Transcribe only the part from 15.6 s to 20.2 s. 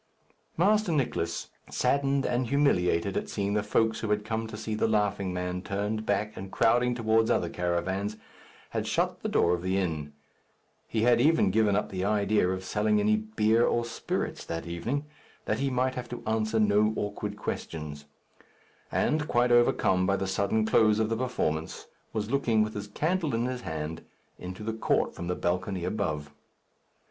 might have to answer no awkward questions; and, quite overcome by